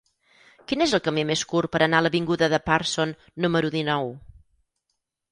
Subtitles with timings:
[0.69, 3.13] Quin és el camí més curt per anar a l'avinguda de Pearson
[3.45, 4.09] número dinou?